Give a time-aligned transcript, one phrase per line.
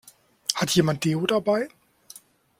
[0.55, 1.69] Hat jemand Deo dabei?